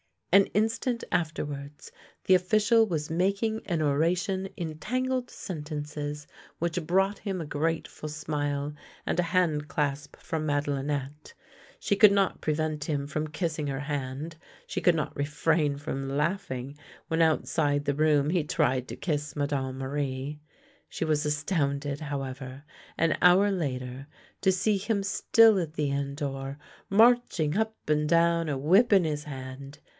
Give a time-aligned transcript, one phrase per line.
[0.33, 1.91] An instant afterwards
[2.23, 6.25] the official was making an oration in tangled sentences
[6.57, 8.73] which brought him a grateful smile
[9.05, 11.33] and a hand clasp from Madelinette.
[11.81, 16.77] She could not prevent him from kissing her hand, she could not refrain from laughing
[17.09, 20.39] when outside the room he tried to kiss Madame Marie.
[20.87, 22.63] She was astounded, how ever,
[22.97, 24.07] an hour later
[24.39, 26.57] to see him still at the inn door,
[26.89, 29.79] marching up and down, a whip in his hand.